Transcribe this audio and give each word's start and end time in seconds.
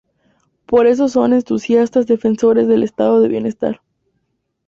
Por 0.65 0.87
eso 0.87 1.09
son 1.09 1.31
entusiastas 1.31 2.07
defensores 2.07 2.67
del 2.67 2.81
Estado 2.81 3.21
de 3.21 3.27
bienestar. 3.27 3.81